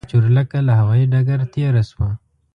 [0.03, 2.09] خو چورلکه له هوايي ډګر تېره شوه.